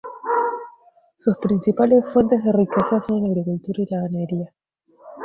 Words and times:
Sus 1.15 1.37
principales 1.37 2.03
fuentes 2.11 2.43
de 2.43 2.51
riqueza 2.51 2.99
son 2.99 3.21
la 3.21 3.27
agricultura 3.29 3.83
y 3.83 3.93
la 3.93 4.01
ganadería. 4.01 4.51